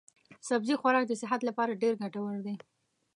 [0.49, 2.55] سبزي خوراک د صحت لپاره ډېر ګټور دی.